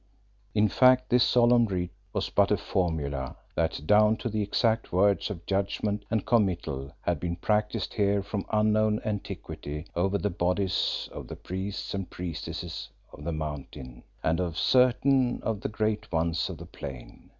In 0.55 0.67
fact 0.67 1.11
this 1.11 1.23
solemn 1.23 1.67
rite 1.67 1.91
was 2.11 2.31
but 2.31 2.49
a 2.49 2.57
formula 2.57 3.35
that, 3.53 3.85
down 3.85 4.17
to 4.17 4.29
the 4.29 4.41
exact 4.41 4.91
words 4.91 5.29
of 5.29 5.45
judgment 5.45 6.05
and 6.09 6.25
committal, 6.25 6.91
had 7.01 7.19
been 7.19 7.35
practised 7.35 7.93
here 7.93 8.23
from 8.23 8.43
unknown 8.49 8.99
antiquity 9.05 9.85
over 9.95 10.17
the 10.17 10.31
bodies 10.31 11.07
of 11.11 11.27
the 11.27 11.35
priests 11.35 11.93
and 11.93 12.09
priestesses 12.09 12.89
of 13.13 13.23
the 13.23 13.31
Mountain, 13.31 14.01
and 14.23 14.39
of 14.39 14.57
certain 14.57 15.39
of 15.43 15.61
the 15.61 15.69
great 15.69 16.11
ones 16.11 16.49
of 16.49 16.57
the 16.57 16.65
Plain. 16.65 17.29